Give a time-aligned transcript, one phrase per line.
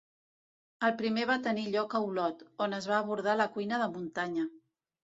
[0.87, 4.53] El primer va tenir lloc a Olot, on es va abordar la cuina de muntanya.